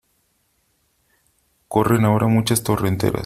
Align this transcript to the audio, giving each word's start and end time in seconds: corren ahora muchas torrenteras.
corren 1.67 2.05
ahora 2.05 2.25
muchas 2.27 2.63
torrenteras. 2.63 3.19